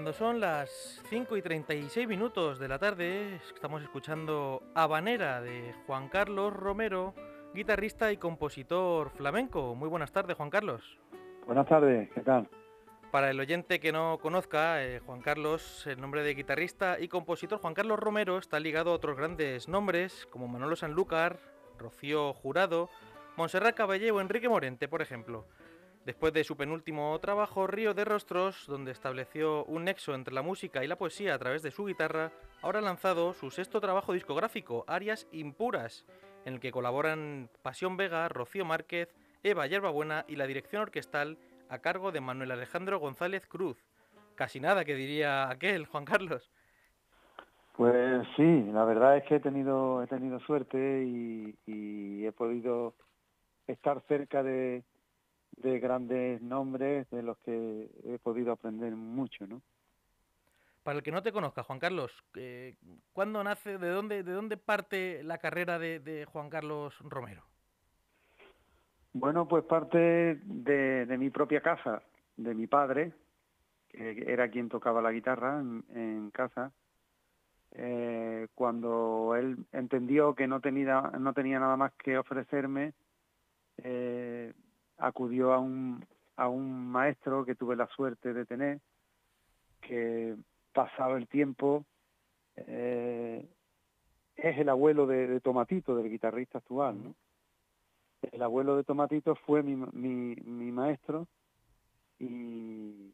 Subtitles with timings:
[0.00, 6.08] Cuando son las 5 y 36 minutos de la tarde, estamos escuchando Habanera de Juan
[6.08, 7.12] Carlos Romero,
[7.52, 9.74] guitarrista y compositor flamenco.
[9.74, 10.98] Muy buenas tardes, Juan Carlos.
[11.44, 12.48] Buenas tardes, ¿qué tal?
[13.10, 17.58] Para el oyente que no conozca, eh, Juan Carlos, el nombre de guitarrista y compositor
[17.58, 21.40] Juan Carlos Romero está ligado a otros grandes nombres como Manolo Sanlúcar,
[21.78, 22.88] Rocío Jurado,
[23.36, 25.44] Monserrat Caballé o Enrique Morente, por ejemplo.
[26.04, 30.82] Después de su penúltimo trabajo, Río de Rostros, donde estableció un nexo entre la música
[30.82, 34.84] y la poesía a través de su guitarra, ahora ha lanzado su sexto trabajo discográfico,
[34.86, 36.06] Arias Impuras,
[36.46, 41.78] en el que colaboran Pasión Vega, Rocío Márquez, Eva Yerbabuena y la dirección orquestal a
[41.78, 43.76] cargo de Manuel Alejandro González Cruz.
[44.34, 46.50] Casi nada que diría aquel, Juan Carlos.
[47.76, 52.94] Pues sí, la verdad es que he tenido, he tenido suerte y, he podido
[53.66, 54.82] estar cerca de,
[55.62, 59.62] grandes nombres de los que he podido aprender mucho, ¿no?
[60.82, 62.76] Para el que no te conozca, Juan Carlos, eh,
[63.12, 67.50] ¿cuándo nace, de dónde, de dónde parte la carrera de Juan Carlos Romero?
[69.12, 69.98] Bueno, pues parte
[70.44, 72.02] de, mi propia casa,
[72.36, 73.12] de mi padre,
[73.88, 76.72] que era quien tocaba la guitarra en, casa.
[77.72, 82.92] Eh, cuando él entendió que no tenía, no tenía nada más que ofrecerme,
[83.78, 84.52] eh,
[85.00, 86.04] acudió a un,
[86.36, 88.80] a un maestro que tuve la suerte de tener,
[89.80, 90.36] que
[90.72, 91.84] pasado el tiempo
[92.56, 93.48] eh,
[94.36, 97.14] es el abuelo de, de, Tomatito, del guitarrista actual, ¿no?
[98.32, 101.26] el abuelo de Tomatito fue mi, mi, maestro
[102.18, 103.12] y,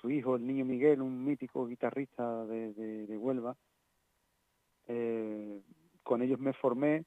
[0.00, 3.56] su hijo, el niño Miguel, un mítico guitarrista de, de, Huelva.
[4.88, 5.62] Eh,
[6.02, 7.04] con ellos me formé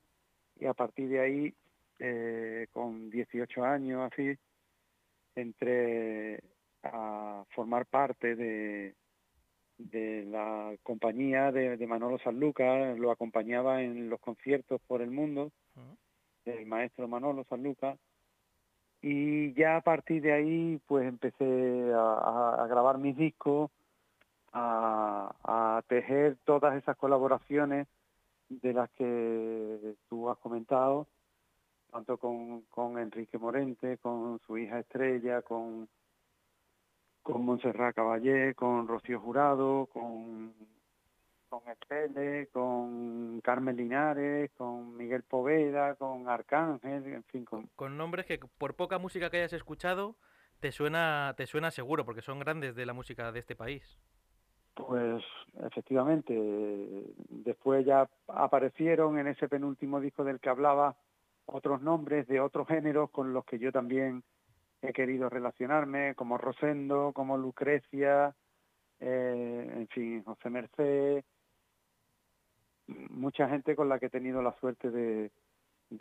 [0.56, 1.54] y a partir de ahí,
[2.00, 4.36] eh, con 18 años así,
[5.36, 6.42] entré
[6.84, 8.96] a formar parte de,
[9.78, 15.52] de la compañía de, de Manolo Sanlúcar, lo acompañaba en los conciertos por el mundo
[16.46, 17.98] el maestro Manolo Sanluca,
[19.02, 23.72] y ya a partir de ahí pues empecé a, grabar mis discos,
[24.52, 27.88] a, tejer todas esas colaboraciones
[28.50, 31.08] de las que tú has comentado,
[31.92, 35.88] tanto con, con Enrique Morente, con su hija Estrella, con,
[37.24, 40.54] con Montserrat Caballé, con Rocío Jurado, con
[41.50, 47.68] con Estelle, con Carmen Linares, con Miguel Poveda, con Arcángel, en fin, con...
[47.76, 50.16] con nombres que por poca música que hayas escuchado
[50.60, 54.00] te suena te suena seguro porque son grandes de la música de este país.
[54.76, 55.24] Pues
[55.66, 56.34] efectivamente,
[57.30, 60.96] después ya aparecieron en ese penúltimo disco del que hablaba
[61.54, 64.24] otros nombres de otros géneros con los que yo también
[64.82, 68.36] he querido relacionarme, como Rosendo, como Lucrecia,
[69.00, 71.24] eh, en fin, José Merced,
[73.10, 75.32] mucha gente con la que he tenido la suerte de,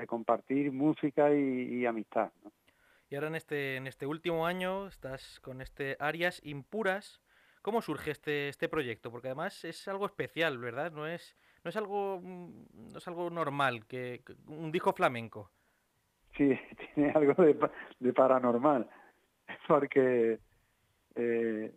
[0.06, 2.30] compartir música y, amistad.
[3.08, 7.22] Y ahora en este, en este último año estás con este Arias Impuras.
[7.62, 9.10] ¿Cómo surge este, este proyecto?
[9.10, 10.92] Porque además es algo especial, ¿verdad?
[10.92, 11.36] No es,
[11.68, 15.50] no es, algo, mm, no es algo normal, que, un disco flamenco.
[16.34, 16.58] Sí,
[16.94, 18.88] tiene algo de, paranormal,
[19.68, 20.38] porque
[21.14, 21.74] eh,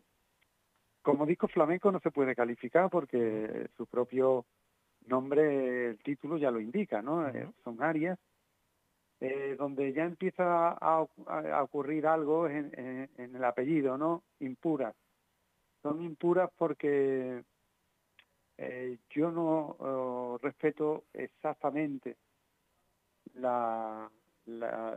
[1.01, 4.45] como disco flamenco no se puede calificar porque su propio
[5.07, 7.27] nombre, el título ya lo indica, ¿no?
[7.27, 8.17] Eh, son áreas
[9.19, 11.01] eh, donde ya empieza a,
[11.63, 14.23] ocurrir algo en, el apellido, ¿no?
[14.39, 14.95] Impuras.
[15.81, 17.43] Son impuras porque
[18.63, 22.15] eh, yo no respeto exactamente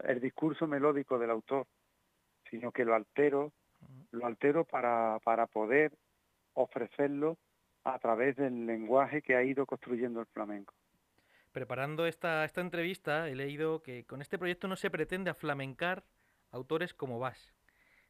[0.06, 1.66] el discurso melódico del autor,
[2.50, 3.52] sino que lo altero,
[4.11, 5.93] lo altero para, para poder
[6.52, 7.38] ofrecerlo
[7.84, 10.75] a través del lenguaje que ha ido construyendo el flamenco.
[11.52, 16.05] Preparando esta, esta entrevista he leído que con este proyecto no se pretende aflamencar
[16.50, 17.55] autores como Vas.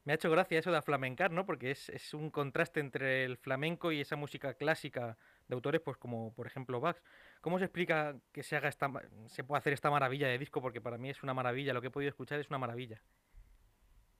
[0.04, 1.46] Me ha hecho gracia eso de aflamencar, ¿no?
[1.46, 5.16] Porque es, es, un contraste entre el flamenco y esa música clásica
[5.48, 6.98] de autores pues como por ejemplo Bach.
[7.40, 8.90] ¿Cómo se explica que se haga esta
[9.26, 10.60] se puede hacer esta maravilla de disco?
[10.60, 13.00] Porque para mí es una maravilla, lo que he podido escuchar es una maravilla.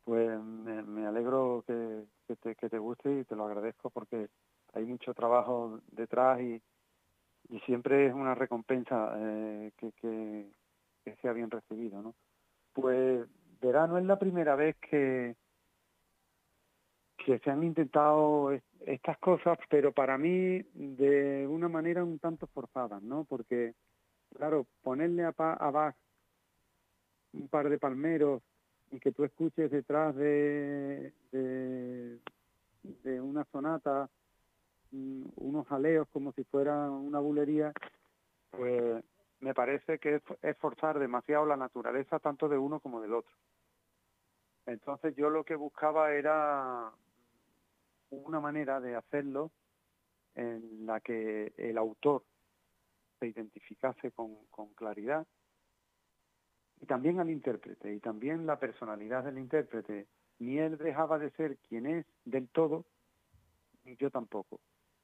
[0.05, 2.05] Pues me, alegro que,
[2.37, 4.29] te, que te guste y te lo agradezco porque
[4.75, 6.63] hay mucho trabajo detrás y,
[7.49, 12.15] y siempre es una recompensa eh, que, que, sea bien recibido, ¿no?
[12.73, 13.27] Pues
[13.61, 15.37] verano es la primera vez que
[17.25, 18.53] que se han intentado
[18.87, 23.25] estas cosas, pero para mí de una manera un tanto forzada, ¿no?
[23.25, 23.75] Porque,
[24.37, 25.97] claro, ponerle a, a Bach
[27.33, 28.43] un par de palmeros
[28.91, 34.09] y que tú escuches detrás de, de una sonata,
[34.93, 37.73] mm, unos aleos como si fuera una bulería,
[38.51, 39.03] pues
[39.41, 43.35] me parece que es forzar demasiado la naturaleza tanto de uno como del otro.
[44.67, 46.93] Entonces yo lo que buscaba era
[48.11, 49.51] una manera de hacerlo
[50.35, 52.25] en la que el autor
[53.19, 54.37] se identificase con,
[54.75, 55.27] claridad
[56.81, 60.07] y también al intérprete y también la personalidad del intérprete.
[60.41, 62.85] Ni él dejaba de ser quien es del todo,
[63.85, 64.61] ni yo tampoco.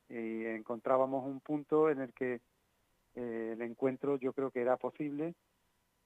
[0.08, 2.40] Y encontrábamos un punto en el que
[3.14, 5.34] eh, el encuentro yo creo que era posible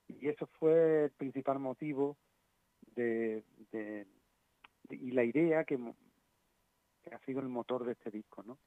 [0.08, 2.16] y eso fue el principal motivo
[2.94, 3.42] de,
[4.90, 5.78] y la idea que,
[7.12, 8.58] ha sido el motor de este disco, ¿no?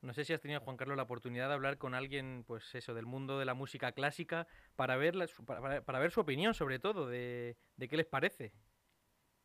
[0.00, 2.92] No sé si has tenido, Juan Carlos, la oportunidad de hablar con alguien, pues eso,
[2.92, 4.46] del mundo de la música clásica,
[4.76, 5.14] para ver,
[5.46, 8.52] para, para ver su opinión, sobre todo, de, de qué les parece.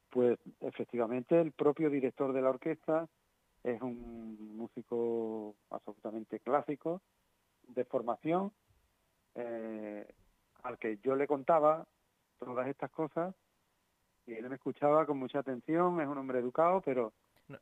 [0.10, 3.08] Pues efectivamente, el propio director de la orquesta
[3.64, 7.02] es un músico absolutamente clásico,
[7.64, 8.52] de formación,
[9.36, 10.14] eh,
[10.64, 11.88] al que yo le contaba
[12.38, 13.34] todas estas cosas
[14.26, 17.14] y él me escuchaba con mucha atención, es un hombre educado, pero...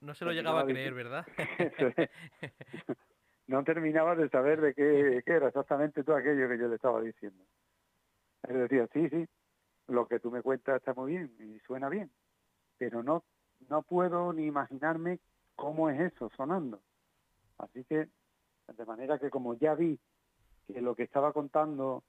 [0.01, 1.25] No, se lo llegaba a creer, ¿verdad?
[3.47, 4.73] no terminaba de saber de
[5.23, 7.43] qué, era exactamente todo aquello que yo le estaba diciendo.
[8.47, 9.25] Él decía, sí, sí,
[9.87, 12.11] lo que tú me cuentas está muy bien y suena bien,
[12.77, 13.23] pero no,
[13.69, 15.19] no puedo ni imaginarme
[15.55, 16.81] cómo es eso sonando.
[17.57, 18.07] Así que,
[18.67, 19.99] de manera que como ya vi
[20.67, 22.03] que lo que estaba contando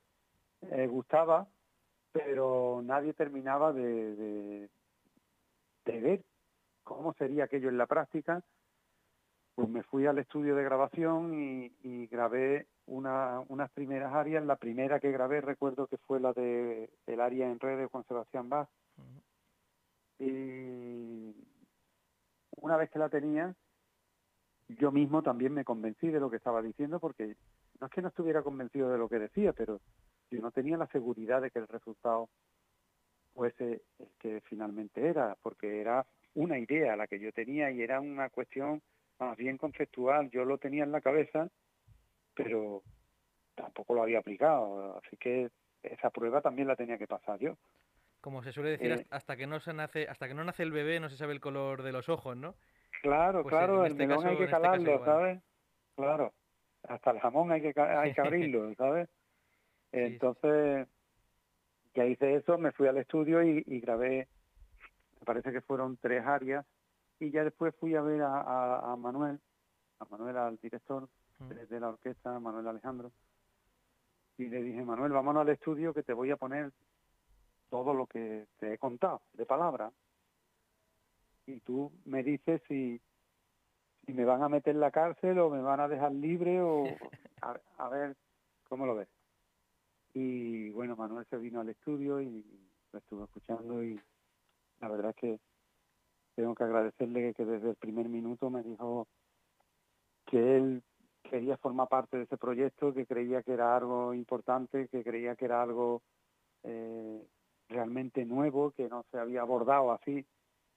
[0.62, 1.48] eh, gustaba,
[2.12, 4.68] pero nadie terminaba de,
[5.84, 6.22] de, ver
[6.88, 8.42] cómo sería aquello en la práctica,
[9.54, 14.44] pues me fui al estudio de grabación y, grabé una, unas primeras áreas.
[14.44, 18.04] La primera que grabé recuerdo que fue la de el área en red de Juan
[18.04, 18.68] Sebastián Bach.
[20.18, 21.34] Y
[22.56, 23.54] una vez que la tenía,
[24.68, 27.36] yo mismo también me convencí de lo que estaba diciendo, porque
[27.80, 29.80] no es que no estuviera convencido de lo que decía, pero
[30.30, 32.30] yo no tenía la seguridad de que el resultado
[33.34, 38.00] fuese el que finalmente era, porque era una idea la que yo tenía y era
[38.00, 38.82] una cuestión
[39.18, 40.30] más bien conceptual.
[40.30, 41.48] Yo lo tenía en la cabeza,
[42.34, 42.82] pero
[43.54, 45.50] tampoco lo había aplicado, así que
[45.82, 47.56] esa prueba también la tenía que pasar yo.
[48.20, 50.72] Como se suele decir, eh, hasta que no se nace, hasta que no nace el
[50.72, 52.54] bebé no se sabe el color de los ojos, ¿no?
[53.02, 55.40] Claro, pues claro, el este melón hay que este calarlo, ¿sabes?
[55.94, 56.32] Claro,
[56.82, 59.08] hasta el jamón hay que hay que abrirlo, ¿sabes?
[59.92, 60.88] Entonces,
[61.94, 64.28] ya hice eso, me fui al estudio y, grabé,
[65.28, 66.64] parece que fueron tres áreas,
[67.20, 69.38] y ya después fui a ver a, Manuel,
[69.98, 71.06] a Manuel, al director
[71.38, 73.12] de, la orquesta, Manuel Alejandro,
[74.38, 76.72] y le dije, Manuel, vámonos al estudio que te voy a poner
[77.68, 79.92] todo lo que te he contado, de palabra,
[81.44, 82.98] y tú me dices si,
[84.06, 86.84] si me van a meter en la cárcel o me van a dejar libre o
[87.76, 88.16] a ver
[88.66, 89.08] cómo lo ves.
[90.14, 92.42] Y bueno, Manuel se vino al estudio y
[92.92, 94.00] lo estuvo escuchando y
[94.80, 95.40] la verdad es que
[96.34, 99.06] tengo que agradecerle que desde el primer minuto me dijo
[100.26, 100.82] que él
[101.22, 105.46] quería formar parte de ese proyecto, que creía que era algo importante, que creía que
[105.46, 106.02] era algo
[106.62, 107.26] eh,
[107.68, 110.24] realmente nuevo, que no se había abordado así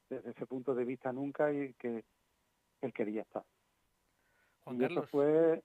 [0.10, 2.03] desde ese punto de vista nunca y que
[2.81, 3.43] él quería estar.
[4.63, 5.63] Juan Carlos, fue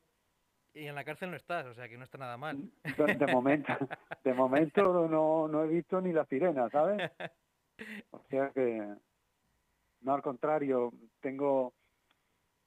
[0.76, 2.70] y en la cárcel no estás, o sea que no está nada mal.
[3.18, 3.72] De, momento,
[4.22, 7.10] de momento no, no he visto ni la sirena, ¿sabes?
[8.10, 8.96] O sea que,
[10.00, 11.72] no al contrario, tengo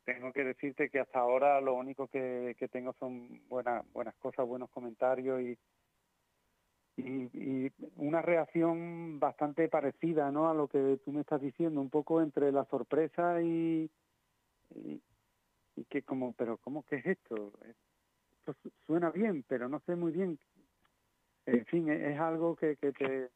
[0.05, 4.47] tengo que decirte que hasta ahora lo único que, que tengo son buenas buenas cosas,
[4.47, 5.57] buenos comentarios y,
[6.97, 10.49] y, una reacción bastante parecida ¿no?
[10.49, 13.89] a lo que tú me estás diciendo, un poco entre la sorpresa y,
[14.75, 15.01] y,
[15.75, 17.53] y que como, pero ¿cómo que es esto?
[18.85, 20.39] suena bien, pero no sé muy bien.
[21.45, 23.29] En fin, e-, es, algo que, que, te,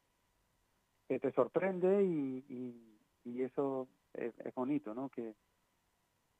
[1.08, 5.08] que te sorprende y, y, eso es, bonito, ¿no?
[5.08, 5.34] Que,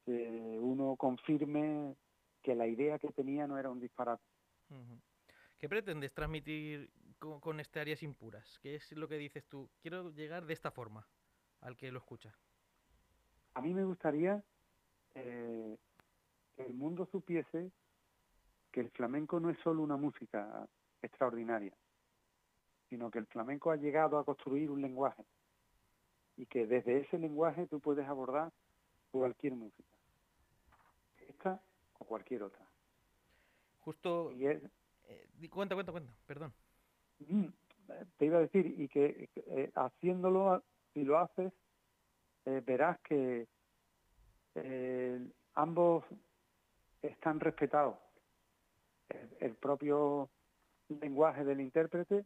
[0.05, 1.97] que uno confirme
[2.43, 4.23] que la idea que tenía no era un disparate.
[5.59, 8.59] ¿Qué pretendes transmitir con, este Áreas Impuras?
[8.61, 9.71] ¿Qué es lo que dices tú?
[9.81, 11.07] Quiero llegar de esta forma
[11.61, 12.35] al que lo escucha.
[13.55, 14.43] A mí me gustaría
[15.15, 15.77] eh,
[16.57, 17.71] que el mundo supiese
[18.73, 20.69] que el flamenco no es solo una música
[21.01, 21.73] extraordinaria,
[22.89, 25.25] sino que el flamenco ha llegado a construir un lenguaje
[26.37, 28.53] y que desde ese lenguaje tú puedes abordar
[29.11, 29.89] cualquier música,
[31.29, 31.63] esta
[31.99, 32.67] o cualquier otra.
[33.81, 34.33] Justo...
[34.33, 34.61] Eh,
[35.51, 36.53] cuenta, cuenta, cuenta, perdón.
[37.21, 37.47] Mm,
[38.17, 40.63] te iba a decir, y que eh, haciéndolo,
[40.93, 41.53] si lo haces,
[42.47, 43.47] eh, verás que,
[45.55, 46.05] ambos
[47.03, 47.97] están respetados.
[49.41, 50.31] El, propio
[50.89, 52.25] lenguaje del intérprete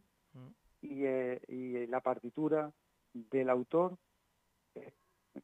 [0.82, 2.72] y, y la partitura
[3.12, 3.98] del autor
[4.74, 4.94] es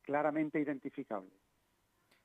[0.03, 1.31] claramente identificable.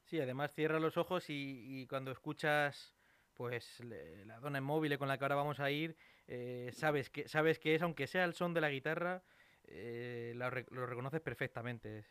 [0.09, 2.95] Sí, además cierra los ojos y, cuando escuchas
[3.35, 5.95] pues la dona inmóvil con la que ahora vamos a ir,
[6.27, 9.23] eh, sabes que sabes que es, aunque sea el son de la guitarra,
[9.65, 11.99] eh, lo, reconoces perfectamente.
[11.99, 12.07] Es,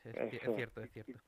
[0.54, 1.20] cierto, es cierto.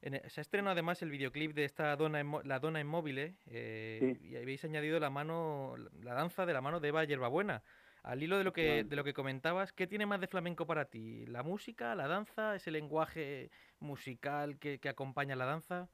[0.00, 4.64] Se ha estrenado además el videoclip de esta dona, la dona inmóvil, eh, y habéis
[4.64, 7.62] añadido la mano, la danza de la mano de Eva Yerbabuena.
[8.02, 10.86] Al hilo de lo que de lo que comentabas, ¿qué tiene más de flamenco para
[10.86, 11.24] ti?
[11.26, 15.88] ¿La música, la danza, ese lenguaje musical que, acompaña la danza?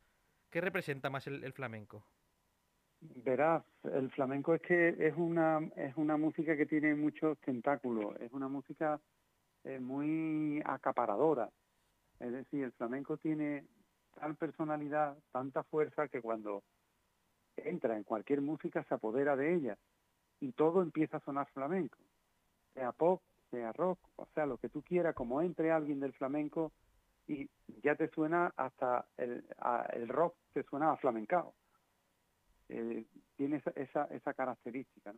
[0.51, 2.07] ¿Qué representa más el, flamenco?
[3.01, 8.33] Verás, el flamenco es que es una es una música que tiene muchos tentáculos, es
[8.33, 8.99] una música
[9.65, 11.51] eh, muy acaparadora.
[12.21, 13.67] Es decir, el flamenco tiene
[14.19, 16.63] tal personalidad, tanta fuerza que cuando
[17.55, 19.79] entra en cualquier música se apodera de ella
[20.41, 21.99] y todo empieza a sonar flamenco,
[22.75, 26.73] sea pop, sea rock, o sea, lo que tú quieras, como entre alguien del flamenco
[27.27, 27.49] y
[27.83, 29.45] ya te suena hasta el,
[29.93, 31.55] el rock, te suena a flamencao.
[32.71, 33.05] Eh,
[33.37, 35.15] tiene esa, esa, característica.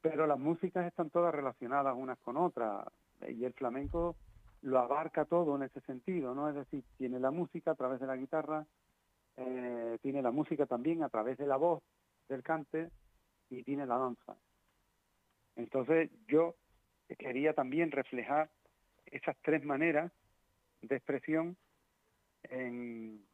[0.00, 2.86] Pero las músicas están todas relacionadas unas con otras
[3.28, 4.16] y el flamenco
[4.62, 6.48] lo abarca todo en ese sentido, ¿no?
[6.48, 8.64] Es decir, tiene la música a través de la guitarra,
[9.36, 11.82] eh, tiene la música también a través de la voz
[12.28, 12.90] del cante
[13.50, 14.36] y tiene la danza.
[15.56, 16.54] Entonces yo
[17.18, 18.50] quería también reflejar
[19.06, 20.12] esas tres maneras
[20.82, 21.56] de expresión
[22.44, 23.24] en,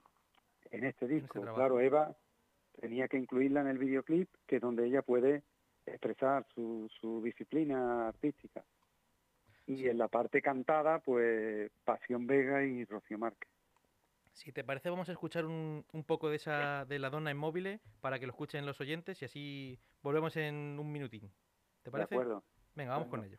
[0.71, 1.41] en este disco.
[1.55, 2.17] claro, Eva
[2.81, 5.43] tenía que incluirla en el videoclip, que es donde ella puede
[5.87, 8.65] expresar su, su disciplina artística.
[9.67, 13.54] Y en la parte cantada, pues Pasión Vega y Rocío Márquez.
[14.35, 17.81] Si te parece, vamos a escuchar un, un poco de esa de la dona inmóvil
[18.01, 21.33] para que lo escuchen los oyentes y así volvemos en un minutín.
[21.83, 22.17] ¿Te parece?
[22.17, 22.45] De acuerdo.
[22.75, 23.39] Venga, vamos con ello.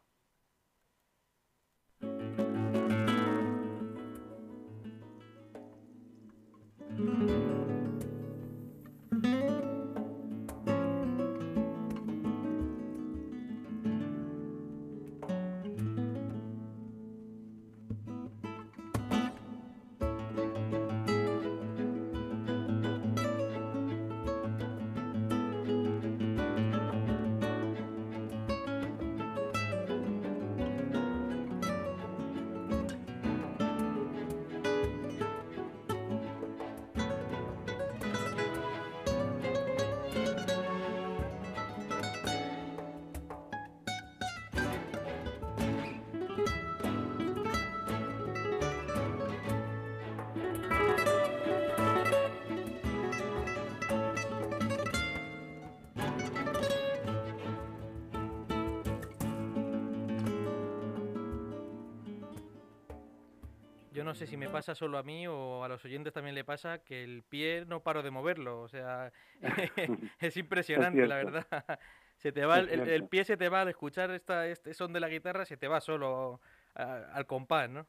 [64.04, 66.84] No sé si me pasa solo a mí o a los oyentes también le pasa
[66.84, 68.62] que el pie no paro de moverlo.
[68.62, 69.12] O sea,
[70.20, 71.46] es impresionante, la verdad.
[72.18, 75.10] Se te va el, pie se te va al escuchar esta, este son de la
[75.10, 76.40] guitarra, se te va solo
[76.74, 77.86] al compás, ¿no?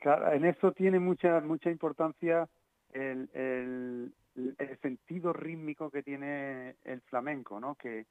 [0.00, 2.48] Claro, en eso tiene mucha mucha importancia
[2.92, 4.12] el, el,
[4.82, 7.76] sentido rítmico que tiene el flamenco, ¿no?
[7.76, 8.06] Que,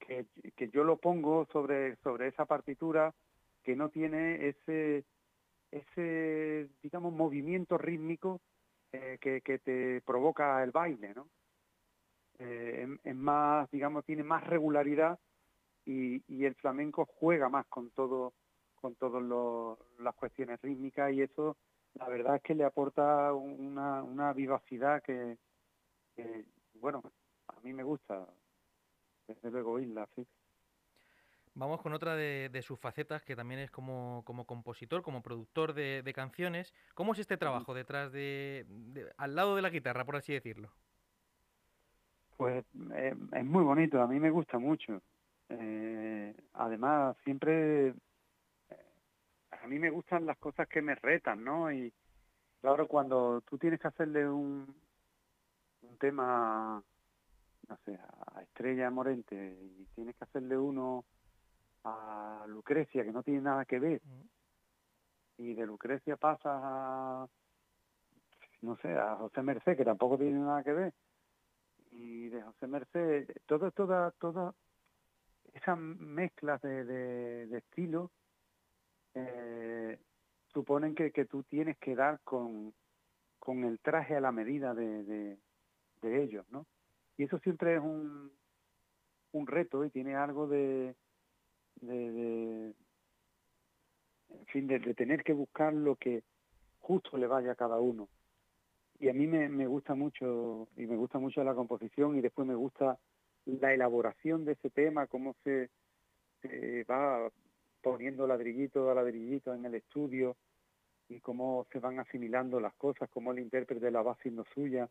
[0.00, 0.26] que,
[0.56, 3.14] que yo lo pongo sobre, sobre esa partitura
[3.62, 5.04] que no tiene ese
[5.78, 8.40] ese, digamos, movimiento rítmico
[8.92, 11.28] eh, que, que, te provoca el baile, ¿no?
[12.38, 15.18] Eh, es, más, digamos, tiene más regularidad
[15.84, 18.34] y, y, el flamenco juega más con todo,
[18.74, 19.22] con todas
[19.98, 21.56] las cuestiones rítmicas y eso,
[21.94, 25.38] la verdad es que le aporta una, una vivacidad que,
[26.74, 27.02] bueno,
[27.48, 28.26] a mí me gusta,
[29.26, 30.26] desde luego oírla, sí.
[31.56, 36.74] Vamos con otra de, sus facetas, que también es como, compositor, como productor de, canciones.
[36.92, 38.66] ¿Cómo es este trabajo detrás de,
[39.16, 40.70] al lado de la guitarra, por así decirlo?
[42.36, 42.62] Pues
[42.94, 45.00] eh, es muy bonito, a mí me gusta mucho.
[45.48, 47.94] Eh, además, siempre eh,
[49.50, 51.72] a mí me gustan las cosas que me retan, ¿no?
[51.72, 51.90] Y
[52.60, 54.76] claro, cuando tú tienes que hacerle un,
[55.80, 56.84] un tema,
[57.66, 61.06] no sé, a Estrella Morente y tienes que hacerle uno
[61.86, 64.02] a Lucrecia, que no tiene nada que ver,
[65.38, 67.26] y de Lucrecia pasa a,
[68.62, 70.94] no sé, a José Merced, que tampoco tiene nada que ver,
[71.92, 74.54] y de José Merced, todo, toda, toda
[75.54, 78.10] esas mezclas de, de, estilo
[79.14, 79.98] eh,
[80.52, 82.74] suponen que, que tú tienes que dar con,
[83.38, 86.66] con el traje a la medida de, de, ellos, ¿no?
[87.16, 88.30] Y eso siempre es un,
[89.32, 90.94] un reto y tiene algo de,
[91.80, 92.74] de,
[94.30, 96.22] en fin, de, tener que buscar lo que
[96.80, 98.08] justo le vaya a cada uno.
[98.98, 102.46] Y a mí me, me gusta mucho, y me gusta mucho la composición, y después
[102.46, 102.98] me gusta
[103.44, 105.70] la elaboración de ese tema, cómo se,
[106.42, 107.30] se va
[107.82, 110.36] poniendo ladrillito a ladrillito en el estudio,
[111.08, 114.88] y cómo se van asimilando las cosas, cómo el intérprete la va haciendo suya,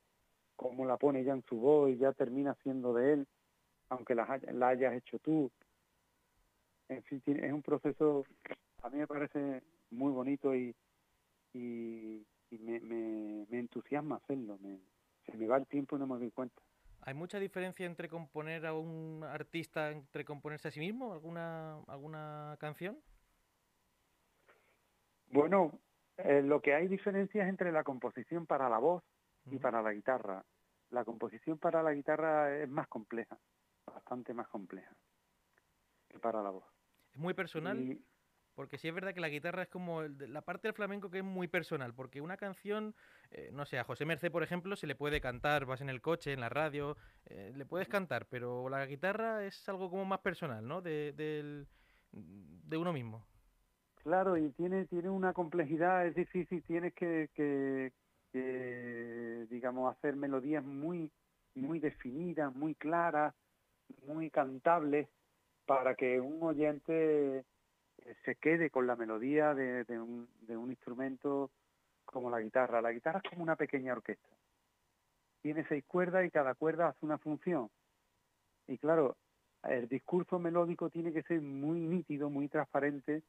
[0.55, 3.27] cómo la pone ya en su voz y ya termina siendo de él,
[3.89, 5.51] aunque la, la hayas hecho tú.
[6.89, 8.25] En fin, es un proceso,
[8.83, 10.75] a mí me parece muy bonito y,
[11.53, 14.57] y, me, me, me, entusiasma hacerlo.
[14.59, 14.79] Me,
[15.25, 16.61] se me va el tiempo y no me doy cuenta.
[17.01, 22.55] ¿Hay mucha diferencia entre componer a un artista, entre componerse a sí mismo, alguna, alguna
[22.59, 22.97] canción?
[25.27, 25.79] Bueno,
[26.17, 29.03] eh, lo que hay diferencias entre la composición para la voz
[29.51, 30.43] y para la guitarra.
[30.89, 33.37] La composición para la guitarra es más compleja,
[33.85, 34.95] bastante más compleja
[36.07, 36.74] que para la voz.
[37.15, 37.97] Es muy personal.
[38.55, 41.23] Porque sí es verdad que la guitarra es como la parte del flamenco que es
[41.25, 42.95] muy personal, porque una canción,
[43.31, 46.01] eh, no sé, a José Merced, por ejemplo, se le puede cantar, vas en el
[46.01, 50.19] coche, en la radio, eh, le puedes cantar, pero la guitarra es algo como más
[50.19, 50.81] personal, ¿no?
[50.81, 51.11] De,
[52.13, 53.25] de uno mismo.
[54.03, 57.91] Claro, y tiene, tiene una complejidad, es difícil, tienes que, que,
[59.49, 61.11] digamos, hacer melodías muy,
[61.55, 63.33] muy definidas, muy claras,
[64.07, 65.09] muy cantables,
[65.65, 67.43] para que un oyente eh,
[68.23, 71.51] se quede con la melodía de, un, de un instrumento
[72.05, 72.81] como la guitarra.
[72.81, 74.29] La guitarra es como una pequeña orquesta.
[75.41, 77.69] Tiene seis cuerdas y cada cuerda hace una función.
[78.67, 79.17] Y claro,
[79.63, 83.23] el discurso melódico tiene que ser muy nítido, muy transparente,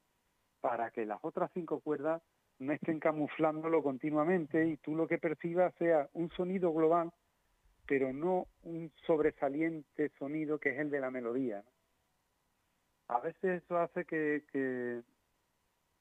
[0.60, 2.22] para que las otras cinco cuerdas
[2.58, 7.12] no estén camuflándolo continuamente y tú lo que percibas sea un sonido global,
[7.86, 11.62] pero no un sobresaliente sonido que es el de la melodía.
[13.08, 14.44] A veces eso hace que,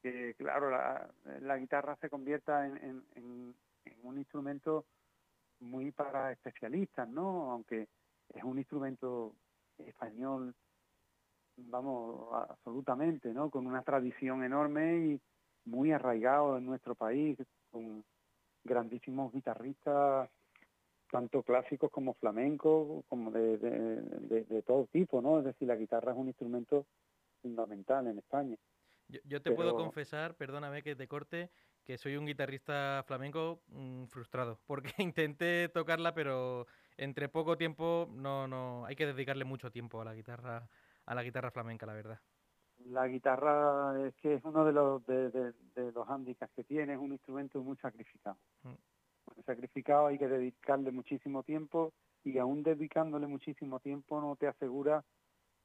[0.01, 3.55] que, claro, la, guitarra se convierta en, en,
[4.03, 4.85] un instrumento
[5.59, 7.51] muy para especialistas, ¿no?
[7.51, 7.87] Aunque
[8.33, 9.35] es un instrumento
[9.77, 10.53] español
[11.57, 13.49] vamos, absolutamente, ¿no?
[13.49, 15.21] Con una tradición enorme y
[15.65, 17.37] muy arraigado en nuestro país,
[17.71, 18.03] con
[18.63, 20.29] grandísimos guitarristas,
[21.15, 25.39] tanto clásicos como flamencos, como de, de, todo tipo, ¿no?
[25.39, 26.85] Es decir, la guitarra es un instrumento
[27.41, 28.57] fundamental en España.
[29.07, 31.51] Yo, te puedo confesar, perdóname que te corte,
[31.83, 36.65] que soy un guitarrista flamenco mm, frustrado, porque intenté tocarla, pero
[36.97, 40.67] entre poco tiempo no, no, hay que dedicarle mucho tiempo a la guitarra
[41.05, 42.19] a la guitarra flamenca, la verdad.
[42.85, 46.99] La guitarra es que es uno de los de, de, los hándicaps que tiene, es
[46.99, 48.37] un instrumento muy sacrificado.
[48.63, 48.73] Mm.
[49.43, 51.93] Sacrificado hay que dedicarle muchísimo tiempo
[52.23, 55.03] y aún dedicándole muchísimo tiempo no te asegura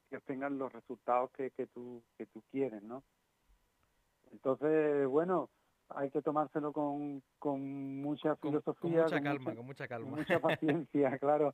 [0.09, 3.03] que obtengan los resultados que, que tú que tú quieres, ¿no?
[4.33, 5.51] Entonces, bueno,
[5.89, 9.05] hay que tomárselo con, con mucha filosofía.
[9.05, 10.11] Con, mucha calma, con mucha calma.
[10.11, 11.53] Con mucha paciencia, claro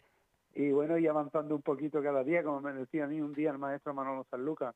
[0.56, 3.50] y bueno, y avanzando un poquito cada día, como me decía a mí un día
[3.50, 4.74] el maestro Manolo Sanluca,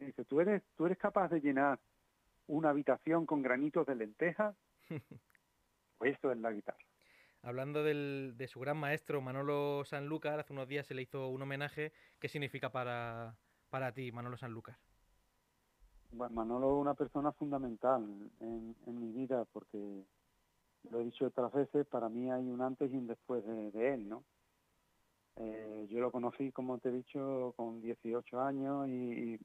[0.00, 1.78] dice, ¿tú eres, tú eres capaz de llenar
[2.48, 4.56] una habitación con granitos de lentejas?
[5.98, 6.78] pues eso es la guitarra.
[7.42, 11.42] Hablando del, de su gran maestro Manolo Sanlúcar, hace unos días se le hizo un
[11.42, 11.92] homenaje.
[12.18, 13.36] ¿Qué significa para,
[13.70, 14.76] para ti, Manolo Sanlúcar?
[16.10, 18.02] Bueno, Manolo es una persona fundamental
[18.40, 20.04] en, en, mi vida porque,
[20.90, 23.94] lo he dicho otras veces, para mí hay un antes y un después de, de
[23.94, 24.24] él, ¿no?
[25.40, 29.38] Eh, yo lo conocí, como te he dicho, con 18 años y,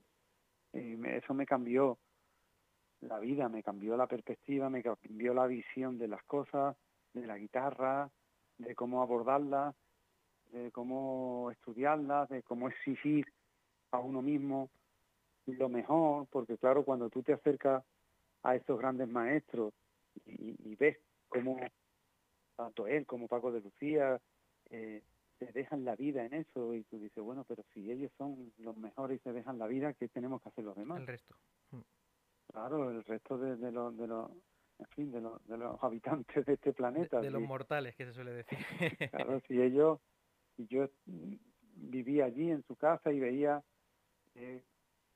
[0.74, 2.00] eso me cambió
[3.08, 6.76] la vida, me cambió la perspectiva, me cambió la visión de las cosas,
[7.14, 8.10] de la guitarra,
[8.58, 9.74] de cómo abordarla,
[10.52, 13.26] de cómo estudiarla, de cómo exigir
[13.92, 14.70] a uno mismo
[15.46, 17.84] lo mejor, porque claro, cuando tú te acercas
[18.44, 19.74] a estos grandes maestros
[20.26, 20.98] y, ves
[21.30, 21.58] cómo
[22.56, 24.20] tanto él como Paco de Lucía
[24.70, 25.02] eh,
[25.40, 28.78] se dejan la vida en eso y tú dices, bueno, pero si ellos son los
[28.78, 31.00] mejores y se dejan la vida, ¿qué tenemos que hacer los demás?
[31.00, 31.36] El resto.
[32.54, 34.30] Claro, el resto de, de los, de los,
[34.78, 37.20] en fin, de los, de los habitantes de este planeta.
[37.20, 38.58] De, los mortales, que se suele decir.
[39.12, 40.00] claro, si ellos,
[40.58, 40.88] y yo
[41.76, 43.64] vivía allí en su casa y veía
[44.36, 44.64] eh,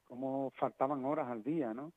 [0.04, 1.94] cómo faltaban horas al día, ¿no?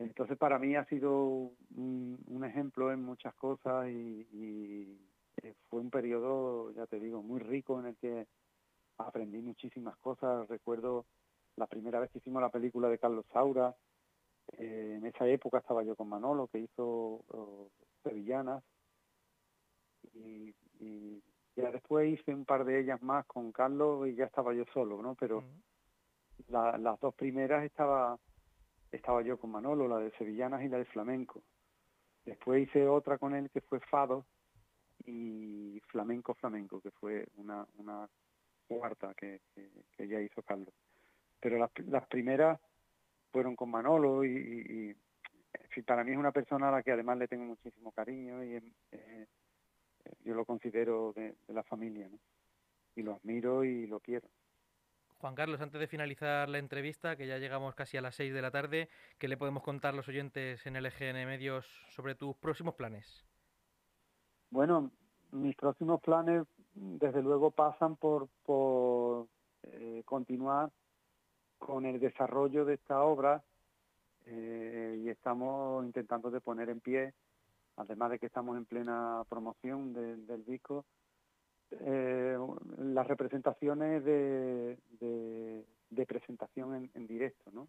[0.00, 4.96] Entonces para mí ha sido un, un ejemplo en muchas cosas y
[5.42, 8.26] eh, fue un periodo, ya te digo, muy rico en el que
[8.98, 10.48] aprendí muchísimas cosas.
[10.48, 11.06] Recuerdo
[11.56, 13.74] la primera vez que hicimos la película de Carlos Saura,
[14.52, 17.24] eh, en esa época estaba yo con Manolo, que hizo
[18.02, 18.62] sevillanas
[20.14, 20.54] y,
[21.56, 25.02] ya después hice un par de ellas más con Carlos y ya estaba yo solo,
[25.02, 25.16] ¿no?
[25.16, 25.42] Pero
[26.46, 28.16] las dos primeras estaba
[28.92, 31.42] estaba yo con Manolo, la de sevillanas y la de flamenco.
[32.24, 34.24] Después hice otra con él que fue Fado
[35.04, 38.08] y Flamenco Flamenco, que fue una, una
[38.66, 40.74] cuarta que, que, ya hizo Carlos.
[41.40, 42.60] Pero las, las primeras
[43.30, 44.96] fueron con Manolo y,
[45.86, 48.56] para mí es una persona a la que además le tengo muchísimo cariño y
[48.90, 49.26] eh,
[50.24, 52.18] yo lo considero de, la familia, ¿no?
[52.96, 54.28] Y lo admiro y lo quiero.
[55.18, 58.42] Juan Carlos, antes de finalizar la entrevista, que ya llegamos casi a las 6 de
[58.42, 58.88] la tarde,
[59.18, 63.24] ¿qué le podemos contar a los oyentes en LGN Medios sobre tus próximos planes?
[64.50, 64.90] Bueno,
[65.30, 69.26] mis próximos planes desde luego pasan por, por
[69.62, 70.70] eh, continuar
[71.58, 73.42] con el desarrollo de esta obra
[74.26, 77.14] eh, y estamos intentando de poner en pie,
[77.76, 80.84] además de que estamos en plena promoción del disco,
[81.70, 82.38] eh,
[82.78, 87.66] las representaciones de, de, presentación en, directo, ¿no?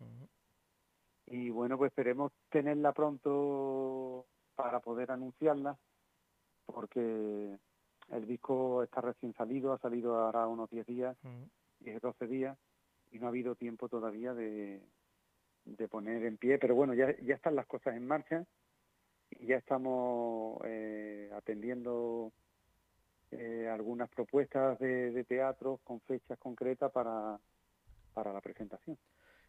[1.26, 4.26] Y bueno, pues esperemos tenerla pronto
[4.56, 5.78] para poder anunciarla,
[6.66, 7.58] porque
[8.12, 11.18] el disco está recién salido, ha salido ahora unos 10 días,
[11.82, 12.58] y es 12 días,
[13.12, 14.82] y no ha habido tiempo todavía de,
[15.66, 18.46] de poner en pie, pero bueno, ya, ya están las cosas en marcha
[19.32, 22.32] y ya estamos eh, atendiendo
[23.32, 27.40] eh, algunas propuestas de, teatro con fechas concretas para,
[28.14, 28.98] para la presentación.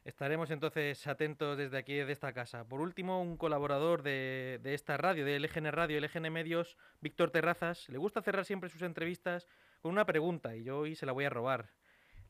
[0.05, 2.65] Estaremos entonces atentos desde aquí, de esta casa.
[2.65, 7.89] Por último, un colaborador de, de, esta radio, de LGN Radio, LGN Medios, Víctor Terrazas,
[7.91, 9.47] le gusta cerrar siempre sus entrevistas
[9.83, 11.69] con una pregunta y yo hoy se la voy a robar.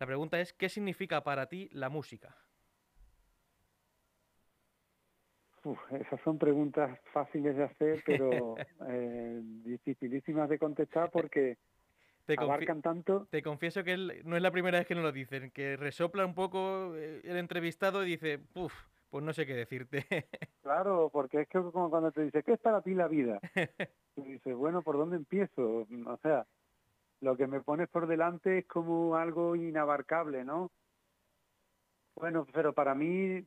[0.00, 2.34] La pregunta es, ¿qué significa para ti la música?
[5.90, 8.56] esas son preguntas fáciles de hacer, pero
[8.88, 11.58] eh, dificilísimas de contestar porque
[12.24, 13.26] te abarcan tanto.
[13.30, 16.34] Te confieso que no es la primera vez que nos lo dicen, que resopla un
[16.34, 18.72] poco eh, el entrevistado y dice, uff,
[19.10, 20.06] pues no sé qué decirte.
[20.62, 23.38] claro, porque es que como cuando te dice, ¿qué es para ti la vida?
[24.14, 25.86] Tú dices, bueno, ¿por dónde empiezo?
[26.06, 26.46] O sea,
[27.20, 30.70] lo que me pones por delante es como algo inabarcable, ¿no?
[32.16, 33.44] Bueno, pero para mí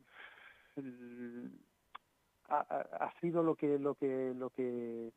[2.49, 5.11] ha, sido lo que lo que lo que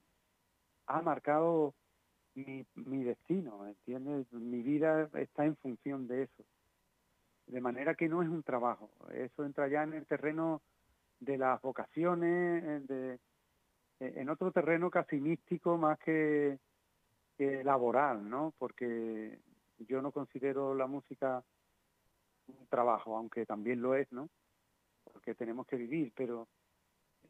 [0.86, 1.74] ha marcado
[2.34, 4.30] mi, mi destino, ¿entiendes?
[4.32, 6.44] Mi vida está en función de eso.
[7.46, 10.62] De manera que no es un trabajo, eso entra ya en el terreno
[11.20, 13.18] de las vocaciones, de,
[14.00, 16.58] en otro terreno casi místico más que,
[17.36, 18.54] que laboral, ¿no?
[18.58, 19.38] Porque
[19.78, 21.42] yo no considero la música
[22.48, 24.28] un trabajo, aunque también lo es, ¿no?
[25.04, 26.48] Porque tenemos que vivir, pero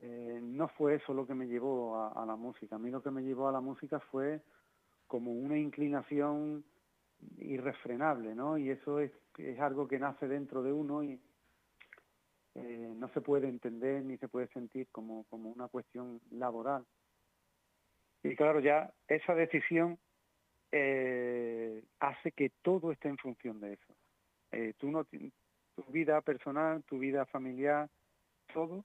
[0.00, 2.76] eh, no fue eso lo que me llevó a, la música.
[2.76, 4.42] A mí lo que me llevó a la música fue
[5.06, 6.64] como una inclinación
[7.38, 8.58] irrefrenable, ¿no?
[8.58, 11.20] Y eso es, es algo que nace dentro de uno y
[12.54, 16.84] eh, no se puede entender ni se puede sentir como, como una cuestión laboral.
[18.30, 19.98] Y claro, ya esa decisión
[20.72, 23.94] eh, hace que todo esté en función de eso.
[24.78, 27.88] tú no, tu vida personal, tu vida familiar,
[28.52, 28.84] todo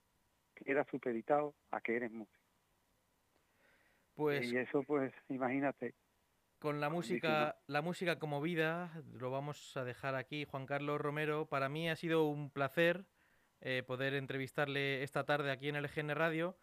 [0.65, 2.41] era supeditado a que eres músico.
[4.15, 5.95] Pues, y eso, pues, imagínate.
[6.59, 11.47] Con la música, la música como vida, lo vamos a dejar aquí, Juan Carlos Romero.
[11.47, 13.05] Para mí ha sido un placer
[13.61, 16.55] eh, poder entrevistarle esta tarde aquí en el GN Radio.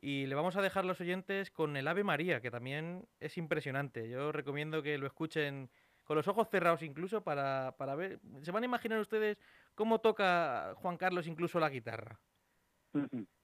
[0.00, 4.08] Y le vamos a dejar los oyentes con el Ave María, que también es impresionante.
[4.08, 5.70] Yo recomiendo que lo escuchen
[6.04, 8.20] con los ojos cerrados incluso para, para ver.
[8.42, 9.38] Se van a imaginar ustedes
[9.74, 12.18] cómo toca Juan Carlos incluso la guitarra.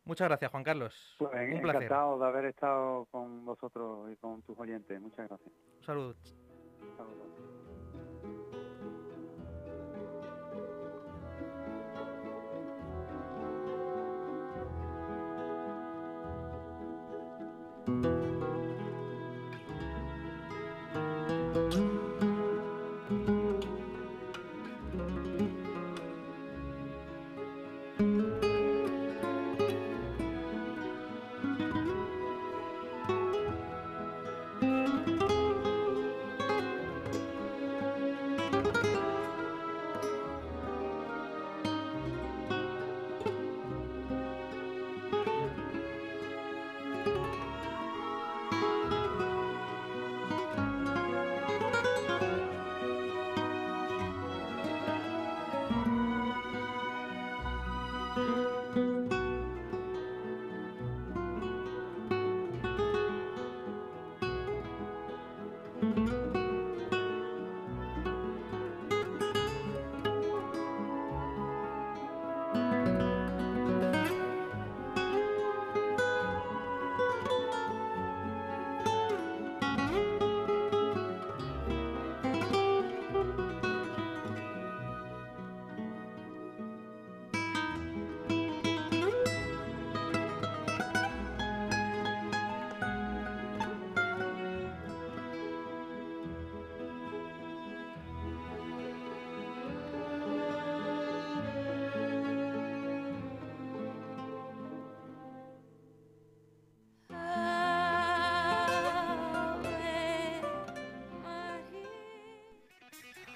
[0.05, 1.17] Muchas gracias, Juan Carlos.
[1.19, 1.85] Pues, Un placer.
[1.85, 5.01] Encantado de haber estado con vosotros y con tus oyentes.
[5.01, 5.53] Muchas gracias.
[5.79, 6.15] Un saludo.